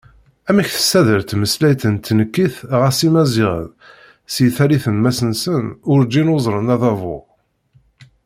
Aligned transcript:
Amek 0.49 0.67
tessader 0.75 1.21
tmeslayt 1.23 1.83
d 1.95 1.97
tnekkit 2.07 2.55
ɣas 2.79 2.99
Imaziɣen, 3.07 3.67
si 4.33 4.45
tallit 4.55 4.85
n 4.93 4.97
Masnsen, 5.03 5.65
urǧin 5.91 6.33
uzren 6.35 6.73
adabu! 6.75 7.17